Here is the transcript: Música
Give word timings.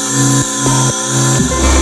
Música 0.00 1.79